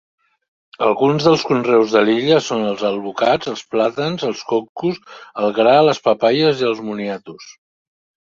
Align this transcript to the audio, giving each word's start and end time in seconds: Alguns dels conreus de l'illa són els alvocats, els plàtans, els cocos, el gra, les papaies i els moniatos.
Alguns 0.85 1.25
dels 1.27 1.43
conreus 1.49 1.91
de 1.97 2.01
l'illa 2.07 2.39
són 2.45 2.63
els 2.69 2.85
alvocats, 2.89 3.51
els 3.51 3.61
plàtans, 3.75 4.25
els 4.29 4.41
cocos, 4.53 4.97
el 5.45 5.53
gra, 5.59 5.75
les 5.89 6.03
papaies 6.09 6.63
i 6.65 6.69
els 6.73 6.81
moniatos. 6.89 7.47